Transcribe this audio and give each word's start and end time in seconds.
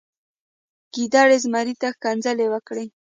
ګیدړې 0.93 1.37
زمري 1.43 1.73
ته 1.81 1.87
ښکنځلې 1.95 2.47
وکړې. 2.49 2.85